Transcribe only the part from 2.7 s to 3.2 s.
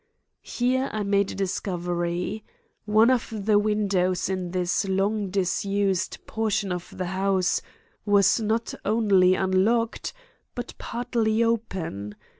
One